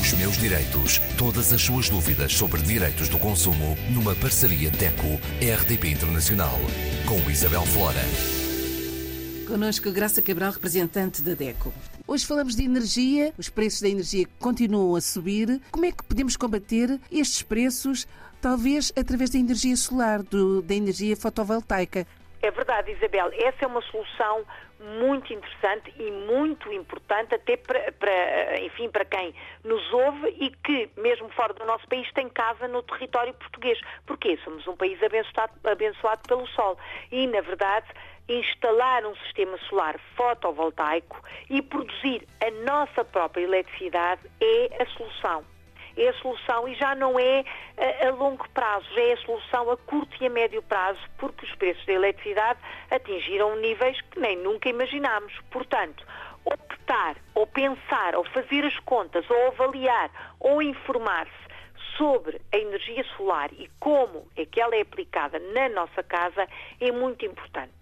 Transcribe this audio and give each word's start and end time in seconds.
Os 0.00 0.12
meus 0.12 0.36
direitos. 0.38 1.00
Todas 1.16 1.52
as 1.52 1.60
suas 1.60 1.88
dúvidas 1.88 2.32
sobre 2.32 2.62
direitos 2.62 3.08
do 3.08 3.18
consumo 3.18 3.76
numa 3.90 4.14
parceria 4.14 4.70
DECO-RDP 4.70 5.90
Internacional. 5.90 6.58
Com 7.04 7.28
Isabel 7.28 7.66
Flora. 7.66 8.00
Connosco 9.46 9.90
Graça 9.90 10.22
Cabral, 10.22 10.52
representante 10.52 11.20
da 11.20 11.34
DECO. 11.34 11.72
Hoje 12.06 12.24
falamos 12.24 12.54
de 12.54 12.64
energia, 12.64 13.32
os 13.36 13.48
preços 13.48 13.80
da 13.80 13.88
energia 13.88 14.26
continuam 14.38 14.94
a 14.94 15.00
subir. 15.00 15.60
Como 15.70 15.84
é 15.84 15.90
que 15.90 16.04
podemos 16.04 16.36
combater 16.36 17.00
estes 17.10 17.42
preços, 17.42 18.06
talvez 18.40 18.92
através 18.94 19.30
da 19.30 19.38
energia 19.38 19.76
solar, 19.76 20.22
do, 20.22 20.62
da 20.62 20.74
energia 20.74 21.16
fotovoltaica? 21.16 22.06
É 22.40 22.50
verdade, 22.50 22.92
Isabel. 22.92 23.30
Essa 23.34 23.64
é 23.64 23.66
uma 23.66 23.82
solução 23.82 24.46
muito 24.80 25.32
interessante 25.32 25.92
e 25.98 26.10
muito 26.10 26.72
importante 26.72 27.34
até 27.34 27.56
para, 27.56 27.90
para, 27.92 28.60
enfim, 28.60 28.88
para 28.88 29.04
quem 29.04 29.34
nos 29.64 29.92
ouve 29.92 30.28
e 30.38 30.50
que, 30.50 30.88
mesmo 30.96 31.28
fora 31.30 31.52
do 31.52 31.64
nosso 31.64 31.86
país, 31.88 32.10
tem 32.12 32.28
casa 32.28 32.68
no 32.68 32.82
território 32.84 33.34
português. 33.34 33.80
Porquê? 34.06 34.38
Somos 34.44 34.66
um 34.68 34.76
país 34.76 35.02
abençoado, 35.02 35.52
abençoado 35.64 36.20
pelo 36.28 36.46
sol. 36.48 36.78
E, 37.10 37.26
na 37.26 37.40
verdade, 37.40 37.88
instalar 38.28 39.04
um 39.04 39.16
sistema 39.16 39.58
solar 39.68 39.98
fotovoltaico 40.16 41.20
e 41.50 41.60
produzir 41.60 42.26
a 42.40 42.50
nossa 42.70 43.04
própria 43.04 43.42
eletricidade 43.42 44.22
é 44.40 44.82
a 44.82 44.86
solução 44.86 45.44
é 46.02 46.08
a 46.08 46.14
solução 46.14 46.68
e 46.68 46.74
já 46.74 46.94
não 46.94 47.18
é 47.18 47.44
a, 48.06 48.10
longo 48.10 48.48
prazo, 48.50 48.86
já 48.94 49.02
é 49.02 49.12
a 49.12 49.16
solução 49.18 49.70
a 49.70 49.76
curto 49.76 50.16
e 50.20 50.26
a 50.26 50.30
médio 50.30 50.62
prazo, 50.62 51.00
porque 51.18 51.44
os 51.44 51.54
preços 51.56 51.84
da 51.86 51.92
eletricidade 51.92 52.58
atingiram 52.90 53.56
níveis 53.56 54.00
que 54.10 54.20
nem 54.20 54.36
nunca 54.36 54.68
imaginámos. 54.68 55.32
Portanto, 55.50 56.06
optar, 56.44 57.16
ou 57.34 57.46
pensar, 57.46 58.14
ou 58.14 58.24
fazer 58.30 58.64
as 58.64 58.78
contas, 58.80 59.28
ou 59.28 59.48
avaliar, 59.48 60.10
ou 60.40 60.62
informar-se 60.62 61.48
sobre 61.96 62.40
a 62.52 62.56
energia 62.56 63.04
solar 63.16 63.50
e 63.52 63.68
como 63.80 64.28
é 64.36 64.46
que 64.46 64.60
ela 64.60 64.74
é 64.76 64.80
aplicada 64.80 65.38
na 65.38 65.68
nossa 65.68 66.02
casa 66.02 66.46
é 66.80 66.92
muito 66.92 67.26
importante. 67.26 67.72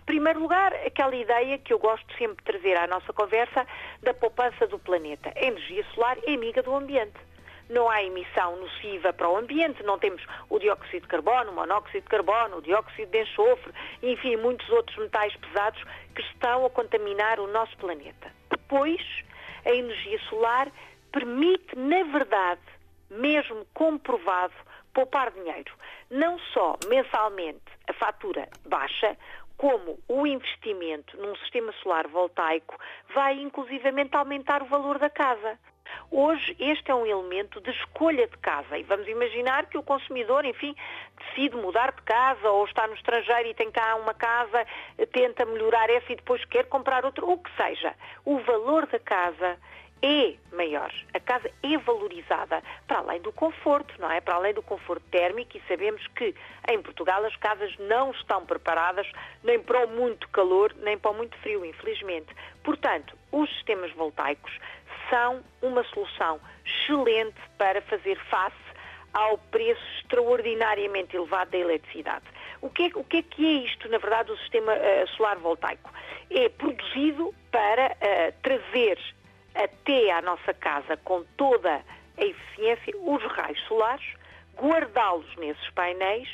Em 0.00 0.04
primeiro 0.04 0.40
lugar, 0.40 0.72
aquela 0.84 1.14
ideia 1.14 1.56
que 1.58 1.72
eu 1.72 1.78
gosto 1.78 2.06
sempre 2.18 2.36
de 2.38 2.42
trazer 2.42 2.76
à 2.76 2.88
nossa 2.88 3.12
conversa 3.12 3.64
da 4.02 4.12
poupança 4.12 4.66
do 4.66 4.76
planeta. 4.76 5.32
A 5.36 5.44
energia 5.44 5.84
solar 5.94 6.18
é 6.26 6.34
amiga 6.34 6.62
do 6.64 6.74
ambiente 6.74 7.14
não 7.70 7.88
há 7.88 8.02
emissão 8.02 8.56
nociva 8.56 9.12
para 9.12 9.28
o 9.28 9.36
ambiente, 9.36 9.82
não 9.82 9.98
temos 9.98 10.22
o 10.48 10.58
dióxido 10.58 11.02
de 11.02 11.08
carbono, 11.08 11.52
o 11.52 11.54
monóxido 11.54 12.00
de 12.00 12.08
carbono, 12.08 12.58
o 12.58 12.62
dióxido 12.62 13.10
de 13.10 13.22
enxofre, 13.22 13.72
enfim, 14.02 14.36
muitos 14.36 14.68
outros 14.68 14.96
metais 14.98 15.34
pesados 15.36 15.82
que 16.14 16.22
estão 16.22 16.66
a 16.66 16.70
contaminar 16.70 17.40
o 17.40 17.46
nosso 17.46 17.76
planeta. 17.78 18.32
Depois, 18.50 19.00
a 19.64 19.70
energia 19.70 20.18
solar 20.28 20.70
permite, 21.12 21.76
na 21.76 22.02
verdade, 22.04 22.60
mesmo 23.10 23.66
comprovado, 23.72 24.54
poupar 24.92 25.30
dinheiro. 25.30 25.72
Não 26.10 26.38
só 26.52 26.76
mensalmente 26.88 27.62
a 27.88 27.92
fatura 27.92 28.48
baixa, 28.66 29.16
como 29.56 29.98
o 30.08 30.26
investimento 30.26 31.16
num 31.18 31.36
sistema 31.36 31.70
solar 31.82 32.08
voltaico 32.08 32.78
vai 33.14 33.38
inclusivamente 33.40 34.16
aumentar 34.16 34.62
o 34.62 34.66
valor 34.66 34.98
da 34.98 35.10
casa. 35.10 35.58
Hoje, 36.10 36.56
este 36.58 36.90
é 36.90 36.94
um 36.94 37.06
elemento 37.06 37.60
de 37.60 37.70
escolha 37.70 38.26
de 38.26 38.36
casa 38.38 38.76
e 38.78 38.82
vamos 38.82 39.06
imaginar 39.06 39.66
que 39.66 39.78
o 39.78 39.82
consumidor, 39.82 40.44
enfim, 40.44 40.74
decide 41.18 41.56
mudar 41.56 41.92
de 41.92 42.02
casa 42.02 42.50
ou 42.50 42.64
está 42.64 42.86
no 42.86 42.94
estrangeiro 42.94 43.48
e 43.48 43.54
tem 43.54 43.70
cá 43.70 43.94
uma 43.96 44.14
casa, 44.14 44.66
tenta 45.12 45.44
melhorar 45.44 45.88
essa 45.90 46.12
e 46.12 46.16
depois 46.16 46.44
quer 46.46 46.66
comprar 46.66 47.04
outra, 47.04 47.24
o 47.24 47.38
que 47.38 47.50
seja. 47.56 47.94
O 48.24 48.38
valor 48.40 48.86
da 48.86 48.98
casa 48.98 49.58
é 50.02 50.34
maior. 50.52 50.90
A 51.12 51.20
casa 51.20 51.50
é 51.62 51.76
valorizada 51.78 52.62
para 52.86 52.98
além 52.98 53.20
do 53.20 53.32
conforto, 53.32 53.94
não 53.98 54.10
é? 54.10 54.20
Para 54.20 54.36
além 54.36 54.54
do 54.54 54.62
conforto 54.62 55.04
térmico 55.10 55.56
e 55.56 55.62
sabemos 55.68 56.06
que 56.08 56.34
em 56.68 56.80
Portugal 56.80 57.24
as 57.24 57.36
casas 57.36 57.76
não 57.78 58.10
estão 58.12 58.44
preparadas 58.46 59.06
nem 59.44 59.60
para 59.60 59.86
o 59.86 59.88
muito 59.88 60.28
calor, 60.28 60.74
nem 60.78 60.96
para 60.96 61.10
o 61.10 61.14
muito 61.14 61.36
frio, 61.38 61.64
infelizmente. 61.64 62.34
Portanto, 62.64 63.16
os 63.30 63.48
sistemas 63.50 63.92
voltaicos 63.92 64.52
são 65.10 65.42
uma 65.60 65.84
solução 65.84 66.40
excelente 66.64 67.36
para 67.58 67.82
fazer 67.82 68.16
face 68.30 68.56
ao 69.12 69.36
preço 69.36 69.82
extraordinariamente 69.98 71.16
elevado 71.16 71.50
da 71.50 71.58
eletricidade. 71.58 72.24
O 72.62 72.70
que, 72.70 72.84
é, 72.84 72.90
o 72.94 73.04
que 73.04 73.18
é 73.18 73.22
que 73.22 73.44
é 73.44 73.64
isto, 73.64 73.88
na 73.88 73.98
verdade, 73.98 74.30
o 74.30 74.38
sistema 74.38 74.72
uh, 74.72 75.08
solar 75.16 75.36
voltaico? 75.38 75.90
É 76.30 76.48
produzido 76.48 77.34
para 77.50 77.88
uh, 77.88 78.34
trazer 78.42 78.98
até 79.54 80.12
à 80.12 80.22
nossa 80.22 80.54
casa 80.54 80.96
com 80.98 81.24
toda 81.36 81.82
a 82.16 82.24
eficiência 82.24 82.94
os 83.00 83.22
raios 83.32 83.60
solares, 83.66 84.06
guardá-los 84.56 85.34
nesses 85.36 85.70
painéis 85.70 86.28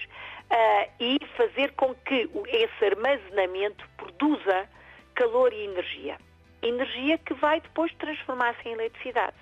uh, 0.51 0.91
e 1.01 1.19
fazer 1.37 1.73
com 1.73 1.95
que 1.95 2.29
esse 2.49 2.85
armazenamento 2.85 3.89
produza 3.97 4.69
calor 5.15 5.53
e 5.53 5.65
energia 5.65 6.19
energia 6.63 7.19
que 7.19 7.35
vai 7.35 7.61
depois 7.61 7.93
transformar-se 7.95 8.69
em 8.69 8.73
eletricidade. 8.73 9.37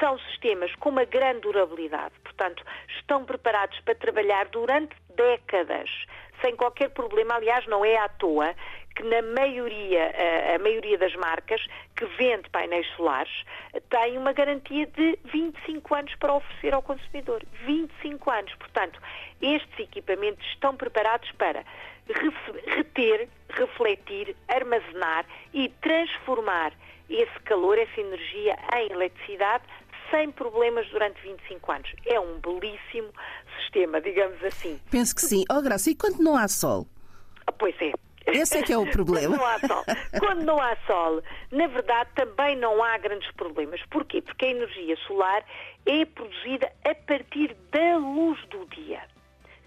São 0.00 0.18
sistemas 0.18 0.74
com 0.76 0.88
uma 0.88 1.04
grande 1.04 1.40
durabilidade, 1.40 2.14
portanto, 2.22 2.64
estão 2.98 3.24
preparados 3.24 3.78
para 3.80 3.94
trabalhar 3.94 4.46
durante 4.48 4.94
décadas, 5.14 5.88
sem 6.42 6.56
qualquer 6.56 6.90
problema. 6.90 7.34
Aliás, 7.34 7.66
não 7.66 7.84
é 7.84 7.96
à 7.96 8.08
toa 8.08 8.54
que 8.94 9.02
na 9.02 9.22
maioria, 9.22 10.12
a 10.54 10.58
maioria 10.58 10.96
das 10.96 11.14
marcas 11.16 11.60
que 11.96 12.04
vende 12.16 12.48
painéis 12.50 12.86
solares 12.96 13.32
tem 13.90 14.16
uma 14.16 14.32
garantia 14.32 14.86
de 14.86 15.18
25 15.24 15.94
anos 15.94 16.14
para 16.16 16.34
oferecer 16.34 16.74
ao 16.74 16.82
consumidor. 16.82 17.42
25 17.66 18.30
anos. 18.30 18.54
Portanto, 18.54 19.00
estes 19.42 19.78
equipamentos 19.78 20.46
estão 20.46 20.76
preparados 20.76 21.30
para 21.32 21.64
reter, 22.66 23.28
refletir, 23.50 24.36
armazenar 24.48 25.26
e 25.52 25.68
transformar 25.80 26.72
esse 27.08 27.40
calor, 27.44 27.78
essa 27.78 28.00
energia 28.00 28.56
em 28.76 28.92
eletricidade 28.92 29.64
sem 30.10 30.30
problemas 30.30 30.88
durante 30.90 31.20
25 31.22 31.72
anos. 31.72 31.92
É 32.06 32.20
um 32.20 32.38
belíssimo 32.40 33.10
sistema, 33.60 34.00
digamos 34.00 34.42
assim. 34.44 34.78
Penso 34.90 35.14
que 35.14 35.22
sim. 35.22 35.44
Oh, 35.50 35.60
Graça, 35.62 35.90
e 35.90 35.94
quando 35.94 36.18
não 36.18 36.36
há 36.36 36.46
sol? 36.46 36.86
Ah, 37.46 37.52
pois 37.52 37.74
é. 37.80 37.92
Esse 38.26 38.58
é 38.58 38.62
que 38.62 38.72
é 38.72 38.78
o 38.78 38.90
problema. 38.90 39.36
Quando 39.36 39.40
não 39.40 39.46
há 39.46 39.58
sol. 39.60 39.84
Quando 40.18 40.44
não 40.44 40.60
há 40.60 40.76
sol, 40.86 41.22
na 41.50 41.66
verdade, 41.66 42.10
também 42.14 42.56
não 42.56 42.82
há 42.82 42.96
grandes 42.98 43.30
problemas. 43.32 43.80
Porquê? 43.90 44.22
Porque 44.22 44.46
a 44.46 44.50
energia 44.50 44.96
solar 45.06 45.44
é 45.86 46.04
produzida 46.04 46.72
a 46.84 46.94
partir 46.94 47.54
da 47.70 47.96
luz 47.98 48.40
do 48.48 48.66
dia. 48.66 49.02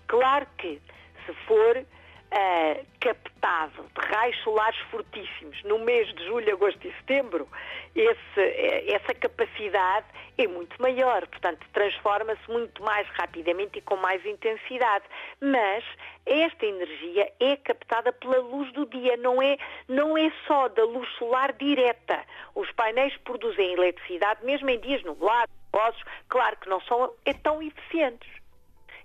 Claro 0.08 0.48
que, 0.58 0.82
se 1.26 1.34
for 1.46 1.86
uh, 2.32 2.86
captado 3.00 3.86
de 3.96 4.08
raios 4.08 4.38
solares 4.44 4.80
fortíssimos 4.92 5.62
no 5.64 5.80
mês 5.80 6.14
de 6.16 6.26
julho, 6.26 6.54
agosto 6.54 6.86
e 6.88 6.92
setembro, 6.94 7.48
esse, 7.96 8.40
eh, 8.40 8.94
essa 8.94 9.14
capacidade 9.14 10.06
é 10.38 10.48
muito 10.48 10.80
maior, 10.82 11.26
portanto 11.28 11.66
transforma-se 11.74 12.50
muito 12.50 12.84
mais 12.84 13.08
rapidamente 13.10 13.80
e 13.80 13.82
com 13.82 13.96
mais 13.96 14.24
intensidade. 14.26 15.06
Mas 15.42 15.84
esta 16.26 16.66
energia 16.66 17.32
é 17.40 17.56
captada 17.58 18.12
pela 18.14 18.38
luz 18.40 18.72
do 18.74 18.86
dia, 18.86 19.18
não 19.18 19.42
é, 19.42 19.58
não 19.88 20.18
é 20.18 20.32
só 20.46 20.68
da 20.68 20.84
luz 20.84 21.08
solar 21.18 21.54
direta. 21.54 22.24
Os 22.54 22.72
painéis 22.74 23.16
produzem 23.18 23.74
eletricidade 23.74 24.46
mesmo 24.46 24.70
em 24.70 24.80
dias 24.80 25.04
nublados, 25.04 25.56
claro 26.30 26.58
que 26.58 26.70
não 26.70 26.82
são 26.82 27.14
é 27.26 27.34
tão 27.34 27.62
eficientes 27.62 28.37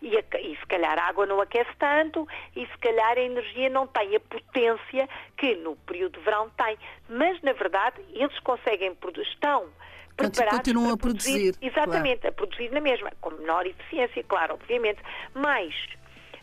e, 0.03 0.17
a, 0.19 0.41
e 0.41 0.57
se 0.57 0.67
calhar 0.67 0.99
a 0.99 1.09
água 1.09 1.25
não 1.25 1.41
aquece 1.41 1.71
tanto 1.79 2.27
e 2.55 2.67
se 2.67 2.79
calhar 2.79 3.17
a 3.17 3.21
energia 3.21 3.71
não 3.71 3.87
tem 3.87 4.17
a 4.17 4.21
potência 4.21 5.09
que 5.39 5.55
no 5.57 5.77
período 5.77 6.19
de 6.19 6.25
verão 6.25 6.51
tem. 6.51 6.77
Mas, 7.09 7.41
na 7.43 7.53
verdade, 7.53 7.97
eles 8.13 8.39
conseguem, 8.41 8.97
estão 9.23 9.69
preparados 10.17 10.59
continuam 10.59 10.93
a 10.93 10.97
produzir. 10.97 11.55
Exatamente, 11.61 12.21
claro. 12.21 12.35
a 12.35 12.37
produzir 12.37 12.71
na 12.71 12.81
mesma, 12.81 13.13
com 13.21 13.31
menor 13.31 13.67
eficiência, 13.67 14.23
claro, 14.25 14.55
obviamente. 14.55 15.01
Mas 15.35 15.75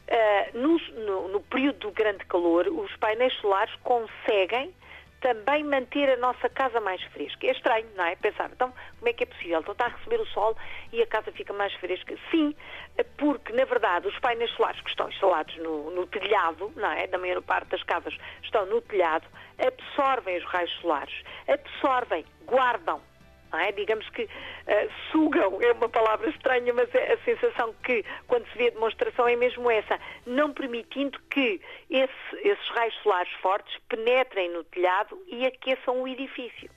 uh, 0.07 0.57
no, 0.57 0.77
no, 1.05 1.27
no, 1.27 1.41
período 1.41 1.79
do 1.79 1.91
grande 1.91 2.25
calor, 2.25 2.67
os 2.67 2.95
painéis 2.97 3.33
solares 3.35 3.73
conseguem 3.83 4.73
também 5.21 5.63
manter 5.63 6.09
a 6.09 6.17
nossa 6.17 6.49
casa 6.49 6.79
mais 6.79 7.01
fresca. 7.03 7.45
É 7.45 7.51
estranho, 7.51 7.87
não 7.95 8.05
é? 8.05 8.15
Pensar, 8.15 8.49
então, 8.51 8.73
como 8.97 9.09
é 9.09 9.13
que 9.13 9.23
é 9.23 9.25
possível? 9.27 9.59
Então 9.59 9.73
está 9.73 9.85
a 9.85 9.89
receber 9.89 10.19
o 10.19 10.25
sol 10.27 10.55
e 10.91 11.01
a 11.01 11.07
casa 11.07 11.31
fica 11.31 11.53
mais 11.53 11.73
fresca. 11.75 12.15
Sim, 12.31 12.55
porque, 13.17 13.53
na 13.53 13.65
verdade, 13.65 14.07
os 14.07 14.17
painéis 14.19 14.51
solares 14.51 14.81
que 14.81 14.89
estão 14.89 15.09
instalados 15.09 15.55
no, 15.57 15.91
no 15.91 16.07
telhado, 16.07 16.71
não 16.75 16.91
é? 16.91 17.07
Da 17.07 17.17
maior 17.17 17.41
parte 17.41 17.69
das 17.69 17.83
casas 17.83 18.15
estão 18.43 18.65
no 18.65 18.81
telhado, 18.81 19.27
absorvem 19.57 20.37
os 20.37 20.45
raios 20.45 20.71
solares, 20.81 21.23
absorvem, 21.47 22.25
guardam 22.45 23.01
é? 23.57 23.71
Digamos 23.71 24.07
que 24.09 24.23
uh, 24.23 24.29
sugam, 25.11 25.59
é 25.61 25.71
uma 25.71 25.89
palavra 25.89 26.29
estranha, 26.29 26.73
mas 26.73 26.93
é 26.93 27.13
a 27.13 27.17
sensação 27.19 27.73
que, 27.83 28.05
quando 28.27 28.45
se 28.51 28.57
vê 28.57 28.67
a 28.67 28.71
demonstração, 28.71 29.27
é 29.27 29.35
mesmo 29.35 29.69
essa, 29.71 29.99
não 30.25 30.53
permitindo 30.53 31.19
que 31.31 31.61
esse, 31.89 32.35
esses 32.43 32.69
raios 32.69 32.95
solares 33.01 33.31
fortes 33.41 33.75
penetrem 33.87 34.49
no 34.49 34.63
telhado 34.65 35.19
e 35.27 35.45
aqueçam 35.45 36.01
o 36.01 36.07
edifício. 36.07 36.69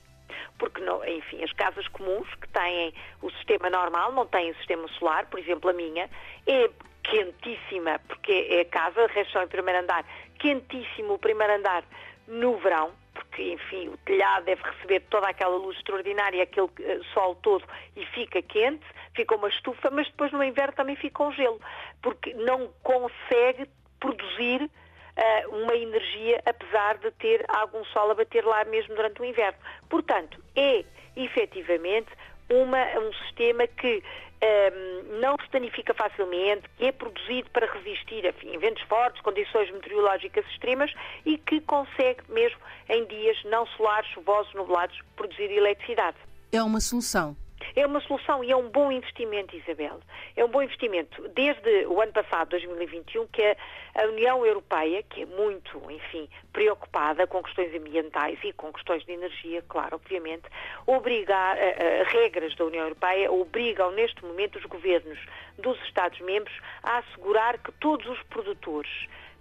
porque, 0.57 0.81
não, 0.81 1.03
enfim, 1.05 1.43
as 1.43 1.51
casas 1.53 1.87
comuns 1.89 2.27
que 2.35 2.47
têm 2.49 2.93
o 3.21 3.29
sistema 3.31 3.69
normal, 3.69 4.11
não 4.11 4.25
têm 4.25 4.51
o 4.51 4.55
sistema 4.55 4.87
solar, 4.99 5.27
por 5.27 5.39
exemplo, 5.39 5.69
a 5.69 5.73
minha, 5.73 6.09
é 6.47 6.69
quentíssima, 7.03 7.99
porque 8.07 8.47
é 8.49 8.61
a 8.61 8.65
casa, 8.65 9.07
resto 9.07 9.37
em 9.37 9.47
primeiro 9.47 9.81
andar, 9.81 10.05
quentíssimo 10.39 11.13
o 11.13 11.19
primeiro 11.19 11.53
andar 11.53 11.83
no 12.27 12.57
verão, 12.57 12.91
porque, 13.33 13.51
enfim, 13.51 13.89
o 13.89 13.97
telhado 13.97 14.45
deve 14.45 14.61
receber 14.61 14.99
toda 15.09 15.27
aquela 15.27 15.57
luz 15.57 15.75
extraordinária, 15.77 16.43
aquele 16.43 16.67
uh, 16.67 17.03
sol 17.15 17.33
todo, 17.35 17.65
e 17.95 18.05
fica 18.05 18.39
quente, 18.43 18.85
fica 19.15 19.35
uma 19.35 19.49
estufa, 19.49 19.89
mas 19.89 20.05
depois 20.07 20.31
no 20.31 20.43
inverno 20.43 20.73
também 20.73 20.95
fica 20.95 21.23
um 21.23 21.31
gelo, 21.31 21.59
porque 22.03 22.31
não 22.35 22.71
consegue 22.83 23.67
produzir 23.99 24.61
uh, 24.61 25.49
uma 25.49 25.75
energia, 25.75 26.43
apesar 26.45 26.99
de 26.99 27.09
ter 27.11 27.43
algum 27.49 27.83
sol 27.85 28.11
a 28.11 28.13
bater 28.13 28.45
lá 28.45 28.63
mesmo 28.65 28.93
durante 28.93 29.19
o 29.19 29.25
inverno. 29.25 29.57
Portanto, 29.89 30.39
é 30.55 30.85
efetivamente 31.15 32.11
uma, 32.61 32.83
um 32.99 33.13
sistema 33.25 33.67
que 33.67 33.97
um, 33.97 34.45
ehm, 34.45 35.19
não 35.19 35.35
se 35.37 35.51
danifica 35.51 35.93
facilmente, 35.93 36.63
que 36.77 36.85
é 36.85 36.91
produzido 36.91 37.49
para 37.51 37.65
resistir 37.71 38.27
a 38.27 38.31
ventos 38.59 38.83
fortes, 38.83 39.21
condições 39.21 39.71
meteorológicas 39.71 40.45
extremas 40.47 40.91
e 41.25 41.37
que 41.37 41.61
consegue 41.61 42.21
mesmo 42.29 42.59
em 42.89 43.05
dias 43.05 43.37
não 43.45 43.65
solares, 43.67 44.09
chuvosos, 44.11 44.53
nublados, 44.53 44.99
produzir 45.15 45.51
eletricidade. 45.51 46.17
É 46.51 46.61
uma 46.61 46.79
solução. 46.79 47.35
É 47.75 47.85
uma 47.85 48.01
solução 48.01 48.43
e 48.43 48.51
é 48.51 48.55
um 48.55 48.69
bom 48.69 48.91
investimento, 48.91 49.55
Isabel. 49.55 49.99
É 50.35 50.43
um 50.43 50.47
bom 50.47 50.61
investimento. 50.61 51.27
Desde 51.29 51.85
o 51.87 52.01
ano 52.01 52.11
passado, 52.11 52.49
2021, 52.49 53.27
que 53.27 53.55
a 53.95 54.05
União 54.07 54.45
Europeia, 54.45 55.03
que 55.03 55.23
é 55.23 55.25
muito, 55.25 55.81
enfim, 55.89 56.27
preocupada 56.51 57.27
com 57.27 57.43
questões 57.43 57.73
ambientais 57.75 58.39
e 58.43 58.51
com 58.53 58.71
questões 58.73 59.05
de 59.05 59.11
energia, 59.11 59.63
claro, 59.67 59.95
obviamente, 59.95 60.43
obriga, 60.87 61.35
uh, 61.53 62.11
regras 62.11 62.55
da 62.55 62.65
União 62.65 62.83
Europeia 62.83 63.31
obrigam 63.31 63.91
neste 63.91 64.23
momento 64.25 64.57
os 64.57 64.65
governos 64.65 65.19
dos 65.57 65.79
Estados-membros 65.83 66.55
a 66.81 66.97
assegurar 66.99 67.57
que 67.59 67.71
todos 67.73 68.07
os 68.07 68.21
produtores, 68.23 68.91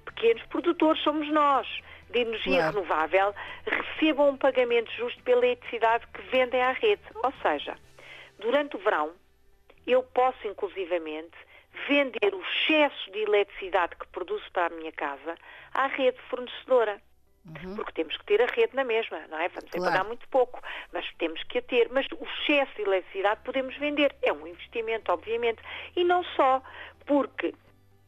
pequenos 0.05 0.43
produtores 0.47 1.03
somos 1.03 1.29
nós, 1.31 1.67
de 2.11 2.21
energia 2.21 2.59
claro. 2.59 2.77
renovável, 2.77 3.35
recebam 3.67 4.31
um 4.31 4.37
pagamento 4.37 4.91
justo 4.93 5.23
pela 5.23 5.45
eletricidade 5.45 6.07
que 6.13 6.23
vendem 6.31 6.61
à 6.61 6.73
rede. 6.73 7.03
Ou 7.23 7.33
seja, 7.43 7.77
durante 8.43 8.77
o 8.77 8.79
verão, 8.79 9.13
eu 9.87 10.03
posso 10.03 10.47
inclusivamente 10.47 11.37
vender 11.89 12.35
o 12.35 12.43
excesso 12.43 13.11
de 13.11 13.21
eletricidade 13.21 13.97
que 13.97 14.07
produzo 14.09 14.45
para 14.53 14.67
a 14.67 14.71
minha 14.71 14.93
casa 14.93 15.35
à 15.73 15.87
rede 15.87 16.19
fornecedora. 16.29 17.01
Uhum. 17.45 17.75
Porque 17.75 17.91
temos 17.93 18.17
que 18.17 18.25
ter 18.25 18.41
a 18.41 18.47
rede 18.47 18.77
na 18.77 18.85
mesma, 18.85 19.19
não 19.29 19.37
é? 19.37 19.49
Vamos 19.49 19.71
claro. 19.71 19.91
pagar 19.91 20.05
muito 20.05 20.29
pouco, 20.29 20.61
mas 20.93 21.05
temos 21.19 21.43
que 21.43 21.59
a 21.59 21.63
ter. 21.63 21.89
Mas 21.91 22.07
o 22.13 22.25
excesso 22.25 22.73
de 22.77 22.83
eletricidade 22.83 23.41
podemos 23.43 23.77
vender. 23.79 24.15
É 24.23 24.33
um 24.33 24.47
investimento, 24.47 25.11
obviamente. 25.11 25.61
E 25.97 26.05
não 26.05 26.23
só, 26.23 26.63
porque 27.05 27.55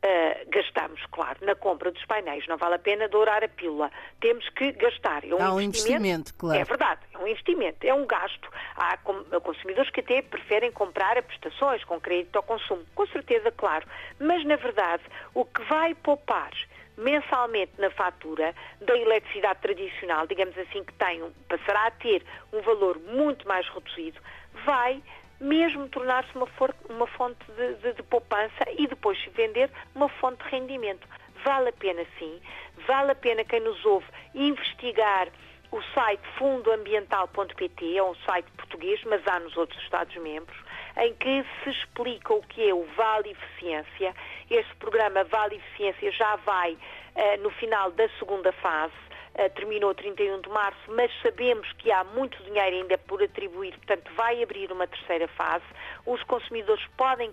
Uh, 0.05 0.51
gastamos, 0.51 1.01
claro, 1.07 1.39
na 1.41 1.55
compra 1.55 1.91
dos 1.91 2.05
painéis. 2.05 2.47
Não 2.47 2.59
vale 2.59 2.75
a 2.75 2.79
pena 2.79 3.09
dourar 3.09 3.43
a 3.43 3.49
pílula. 3.49 3.91
Temos 4.21 4.47
que 4.51 4.73
gastar. 4.73 5.25
É 5.25 5.35
um, 5.35 5.43
Há 5.43 5.55
um 5.55 5.61
investimento, 5.63 6.35
claro. 6.35 6.61
É 6.61 6.63
verdade, 6.63 7.01
um 7.25 7.29
investimento, 7.29 7.87
é 7.87 7.93
um 7.93 8.07
gasto. 8.07 8.49
Há 8.77 8.97
consumidores 8.99 9.91
que 9.91 10.01
até 10.01 10.23
preferem 10.23 10.71
comprar 10.71 11.19
a 11.19 11.23
prestações 11.23 11.83
com 11.85 12.01
crédito 12.01 12.37
ao 12.37 12.43
consumo. 12.43 12.85
Com 12.95 13.07
certeza, 13.09 13.51
claro. 13.51 13.87
Mas, 14.21 14.45
na 14.45 14.57
verdade, 14.57 15.03
o 15.35 15.45
que 15.45 15.63
vai 15.65 15.95
poupar 15.95 16.51
mensalmente 16.97 17.73
na 17.79 17.91
fatura 17.91 18.55
da 18.81 18.97
eletricidade 18.97 19.61
tradicional, 19.61 20.27
digamos 20.27 20.57
assim, 20.59 20.85
que 20.85 20.93
tem, 20.95 21.23
passará 21.49 21.87
a 21.87 21.91
ter 21.91 22.23
um 22.53 22.61
valor 22.61 22.99
muito 23.01 23.47
mais 23.49 23.69
reduzido, 23.69 24.21
vai 24.65 25.03
mesmo 25.41 25.89
tornar-se 25.89 26.31
uma, 26.37 26.47
uma, 26.89 27.07
fonte 27.09 27.45
de, 27.57 27.75
de, 27.75 27.93
de 27.95 28.03
poupança 28.05 28.65
e 28.79 28.87
depois 28.87 29.21
se 29.23 29.29
vender 29.31 29.71
uma 29.95 30.09
fonte 30.09 30.43
de 30.45 30.51
rendimento. 30.51 31.07
Vale 31.45 31.71
a 31.71 31.73
pena 31.73 32.07
sim, 32.19 32.41
vale 32.87 33.11
a 33.11 33.15
pena 33.15 33.45
quem 33.45 33.61
nos 33.61 33.85
ouve 33.85 34.07
investigar 34.35 35.29
o 35.75 35.83
site 35.93 36.23
fundoambiental.pt, 36.39 37.97
é 37.97 38.03
um 38.05 38.15
site 38.25 38.49
português, 38.57 39.03
mas 39.07 39.27
há 39.27 39.41
nos 39.41 39.57
outros 39.57 39.83
Estados-membros, 39.83 40.57
em 40.99 41.13
que 41.15 41.45
se 41.65 41.71
explica 41.71 42.33
o 42.33 42.41
que 42.43 42.69
é 42.69 42.73
o 42.73 42.85
Vale 42.97 43.31
Eficiência. 43.31 44.15
Este 44.49 44.73
programa 44.77 45.25
Vale 45.25 45.57
Eficiência 45.57 46.13
já 46.13 46.37
vai 46.37 46.75
uh, 46.75 47.43
no 47.43 47.51
final 47.51 47.91
da 47.91 48.09
segunda 48.21 48.53
fase 48.53 48.95
uh, 49.35 49.51
terminou 49.57 49.93
31 49.97 50.43
de 50.43 50.49
março, 50.49 50.79
mas 50.87 51.11
sabemos 51.21 51.71
que 51.73 51.91
há 51.91 52.05
muito 52.05 52.41
dinheiro 52.45 52.77
ainda 52.77 52.97
por 52.97 53.21
atribuir, 53.21 53.73
portanto 53.73 54.13
vai 54.15 54.41
abrir 54.45 54.71
uma 54.71 54.87
terceira 54.87 55.27
fase. 55.27 55.65
Os 56.07 56.23
consumidores 56.23 56.87
podem 56.97 57.33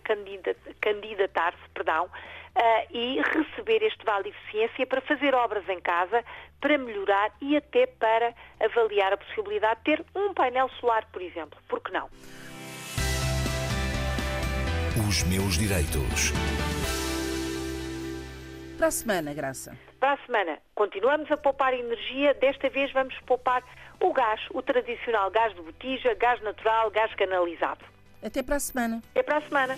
candidatar-se, 0.81 1.69
perdão, 1.75 2.09
Uh, 2.53 2.85
e 2.91 3.21
receber 3.21 3.81
este 3.81 4.03
vale 4.03 4.29
eficiência 4.29 4.85
para 4.85 4.99
fazer 5.01 5.33
obras 5.33 5.67
em 5.69 5.79
casa, 5.79 6.23
para 6.59 6.77
melhorar 6.77 7.31
e 7.39 7.55
até 7.55 7.87
para 7.87 8.33
avaliar 8.59 9.13
a 9.13 9.17
possibilidade 9.17 9.79
de 9.79 9.83
ter 9.85 10.05
um 10.13 10.33
painel 10.33 10.69
solar, 10.79 11.07
por 11.13 11.21
exemplo. 11.21 11.57
Por 11.69 11.79
que 11.79 11.93
não? 11.93 12.09
Os 15.07 15.23
meus 15.23 15.57
direitos. 15.57 16.33
Para 18.77 18.87
a 18.87 18.91
semana, 18.91 19.33
Graça. 19.33 19.77
Para 19.99 20.13
a 20.13 20.25
semana, 20.25 20.59
continuamos 20.73 21.31
a 21.31 21.37
poupar 21.37 21.73
energia, 21.73 22.33
desta 22.33 22.69
vez 22.69 22.91
vamos 22.91 23.15
poupar 23.27 23.63
o 23.99 24.11
gás, 24.11 24.41
o 24.49 24.61
tradicional 24.61 25.29
gás 25.29 25.53
de 25.53 25.61
botija, 25.61 26.15
gás 26.15 26.41
natural, 26.41 26.89
gás 26.89 27.13
canalizado. 27.13 27.85
Até 28.23 28.41
para 28.43 28.55
a 28.55 28.59
semana. 28.59 29.01
Até 29.11 29.23
para 29.23 29.37
a 29.37 29.41
semana. 29.41 29.77